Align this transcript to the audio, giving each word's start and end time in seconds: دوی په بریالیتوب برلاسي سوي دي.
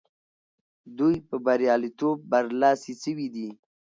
دوی 0.97 1.15
په 1.27 1.35
بریالیتوب 1.45 2.15
برلاسي 2.31 2.93
سوي 3.03 3.27
دي. 3.35 3.49